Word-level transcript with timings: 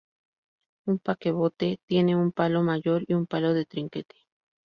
Un 0.87 0.97
paquebote 0.97 1.79
tiene 1.85 2.15
un 2.15 2.31
palo 2.31 2.63
mayor 2.63 3.03
y 3.07 3.13
un 3.13 3.27
palo 3.27 3.53
de 3.53 3.65
trinquete. 3.65 4.15